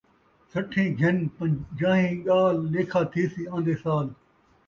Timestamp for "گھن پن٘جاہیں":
0.99-2.15